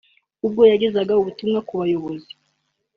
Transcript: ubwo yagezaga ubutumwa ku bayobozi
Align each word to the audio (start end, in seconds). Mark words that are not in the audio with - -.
ubwo 0.45 0.61
yagezaga 0.71 1.13
ubutumwa 1.21 1.59
ku 1.67 1.73
bayobozi 1.81 2.31